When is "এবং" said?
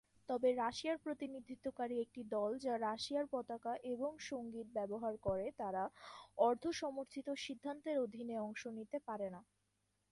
3.93-4.11